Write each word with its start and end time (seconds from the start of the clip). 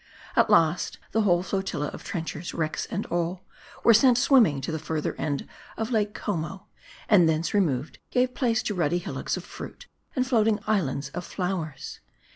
At 0.35 0.49
last, 0.49 0.97
the 1.11 1.21
whole 1.21 1.43
flotilla 1.43 1.89
of 1.89 2.03
trenchers 2.03 2.55
wrecks 2.55 2.87
and 2.89 3.05
all 3.11 3.45
were 3.83 3.93
sent 3.93 4.17
swimming 4.17 4.59
to 4.61 4.71
the 4.71 4.79
further 4.79 5.13
end 5.17 5.47
of 5.77 5.91
Lake 5.91 6.15
Como; 6.15 6.65
and 7.07 7.29
thence 7.29 7.53
removed, 7.53 7.99
gave 8.09 8.33
place 8.33 8.63
to 8.63 8.73
ruddy 8.73 8.97
hillocks 8.97 9.37
of 9.37 9.43
fruit, 9.43 9.85
and 10.15 10.25
floating 10.25 10.59
islands 10.65 11.09
of 11.09 11.23
flowers. 11.23 11.99